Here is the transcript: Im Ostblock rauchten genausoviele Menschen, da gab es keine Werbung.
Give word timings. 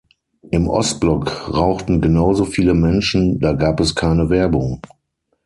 Im 0.49 0.67
Ostblock 0.67 1.53
rauchten 1.53 2.01
genausoviele 2.01 2.73
Menschen, 2.73 3.39
da 3.39 3.53
gab 3.53 3.79
es 3.79 3.93
keine 3.93 4.31
Werbung. 4.31 4.81